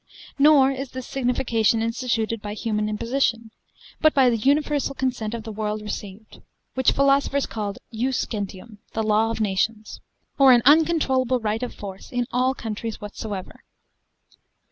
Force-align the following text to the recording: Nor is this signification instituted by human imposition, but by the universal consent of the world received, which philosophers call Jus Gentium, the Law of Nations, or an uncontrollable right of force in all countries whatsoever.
Nor 0.39 0.71
is 0.71 0.89
this 0.89 1.05
signification 1.05 1.83
instituted 1.83 2.41
by 2.41 2.55
human 2.55 2.89
imposition, 2.89 3.51
but 4.01 4.15
by 4.15 4.31
the 4.31 4.37
universal 4.37 4.95
consent 4.95 5.35
of 5.35 5.43
the 5.43 5.51
world 5.51 5.83
received, 5.83 6.41
which 6.73 6.89
philosophers 6.93 7.45
call 7.45 7.75
Jus 7.93 8.25
Gentium, 8.25 8.79
the 8.93 9.03
Law 9.03 9.29
of 9.29 9.39
Nations, 9.39 9.99
or 10.39 10.53
an 10.53 10.63
uncontrollable 10.65 11.39
right 11.39 11.61
of 11.61 11.75
force 11.75 12.11
in 12.11 12.25
all 12.31 12.55
countries 12.55 12.99
whatsoever. 12.99 13.63